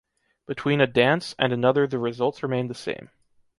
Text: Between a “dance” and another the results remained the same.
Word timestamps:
Between 0.47 0.81
a 0.81 0.87
“dance” 0.87 1.35
and 1.37 1.53
another 1.53 1.85
the 1.85 1.99
results 1.99 2.41
remained 2.41 2.71
the 2.71 2.73
same. 2.73 3.11